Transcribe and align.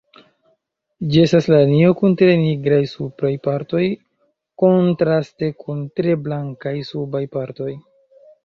Ĝi 1.11 1.19
estas 1.23 1.49
lanio 1.53 1.91
kun 1.99 2.15
tre 2.21 2.29
nigraj 2.45 2.79
supraj 2.93 3.31
partoj 3.49 3.83
kontraste 4.65 5.53
kun 5.63 5.87
tre 6.01 6.19
blankaj 6.25 6.77
subaj 6.93 7.27
partoj. 7.39 7.71